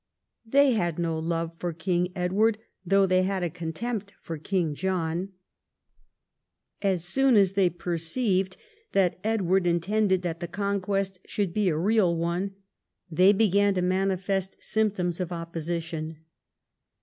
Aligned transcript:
They 0.47 0.71
had 0.71 0.97
no 0.97 1.19
love 1.19 1.51
for 1.59 1.73
King 1.73 2.11
Edward, 2.15 2.57
though 2.83 3.05
they 3.05 3.21
had 3.21 3.43
a 3.43 3.51
contempt 3.51 4.13
for 4.19 4.39
King 4.39 4.73
John. 4.73 5.33
As 6.81 7.05
soon 7.05 7.35
as 7.35 7.53
they 7.53 7.69
perceived 7.69 8.57
that 8.93 9.19
Edward 9.23 9.67
intended 9.67 10.23
that 10.23 10.39
the 10.39 10.47
conquest 10.47 11.19
should 11.25 11.53
be 11.53 11.69
a 11.69 11.77
real 11.77 12.15
one, 12.17 12.55
they 13.11 13.31
began 13.31 13.75
to 13.75 13.83
manifest 13.83 14.55
symptoms 14.63 15.19
of 15.19 15.31
opposition. 15.31 16.17